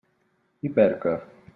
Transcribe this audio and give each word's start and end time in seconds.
I 0.69 0.73
per 0.81 0.89
què? 1.05 1.15